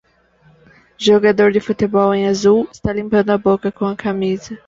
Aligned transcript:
Jogador 0.97 1.51
de 1.53 1.59
futebol 1.61 2.11
em 2.15 2.25
azul 2.27 2.67
está 2.73 2.91
limpando 2.91 3.29
a 3.29 3.37
boca 3.37 3.71
com 3.71 3.85
a 3.85 3.95
camisa 3.95 4.57